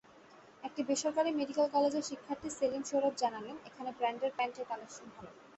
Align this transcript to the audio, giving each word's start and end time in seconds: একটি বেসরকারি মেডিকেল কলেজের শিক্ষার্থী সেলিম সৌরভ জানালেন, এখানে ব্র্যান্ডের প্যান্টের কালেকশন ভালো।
একটি 0.63 0.81
বেসরকারি 0.89 1.31
মেডিকেল 1.33 1.67
কলেজের 1.75 2.07
শিক্ষার্থী 2.09 2.49
সেলিম 2.51 2.83
সৌরভ 2.89 3.13
জানালেন, 3.17 3.55
এখানে 3.65 3.89
ব্র্যান্ডের 3.97 4.31
প্যান্টের 4.37 4.65
কালেকশন 4.71 5.07
ভালো। 5.15 5.31